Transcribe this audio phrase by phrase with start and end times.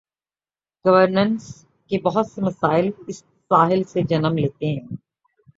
[0.85, 1.43] Governance
[1.89, 4.95] کے بہت سے مسائل اس تساہل سے جنم لیتے ہیں۔